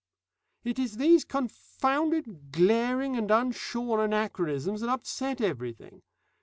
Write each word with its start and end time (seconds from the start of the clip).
It 0.63 0.79
is 0.79 0.97
these 0.97 1.23
confounded 1.23 2.51
glaring 2.51 3.15
and 3.15 3.29
unshorn 3.29 3.99
anachronisms 4.01 4.81
that 4.81 4.89
upset 4.89 5.39
everything. 5.39 6.01